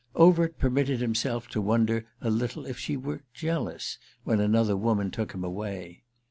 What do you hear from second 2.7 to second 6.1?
she were jealous when another woman took him away.